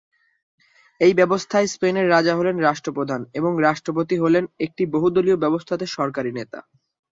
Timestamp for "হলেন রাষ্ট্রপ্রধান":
2.35-3.21